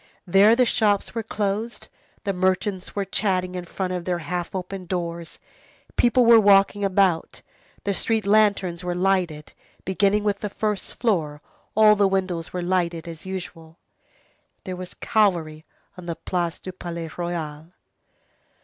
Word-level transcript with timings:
There 0.25 0.55
the 0.55 0.65
shops 0.65 1.13
were 1.13 1.21
closed, 1.21 1.87
the 2.23 2.33
merchants 2.33 2.95
were 2.95 3.05
chatting 3.05 3.53
in 3.53 3.65
front 3.65 3.93
of 3.93 4.03
their 4.03 4.17
half 4.17 4.55
open 4.55 4.87
doors, 4.87 5.37
people 5.95 6.25
were 6.25 6.39
walking 6.39 6.83
about, 6.83 7.43
the 7.83 7.93
street 7.93 8.25
lanterns 8.25 8.83
were 8.83 8.95
lighted, 8.95 9.53
beginning 9.85 10.23
with 10.23 10.39
the 10.39 10.49
first 10.49 10.95
floor, 10.95 11.39
all 11.75 11.95
the 11.95 12.07
windows 12.07 12.51
were 12.51 12.63
lighted 12.63 13.07
as 13.07 13.27
usual. 13.27 13.77
There 14.63 14.75
was 14.75 14.95
cavalry 14.95 15.65
on 15.95 16.07
the 16.07 16.15
Place 16.15 16.57
du 16.57 16.71
Palais 16.71 17.11
Royal. 17.15 17.67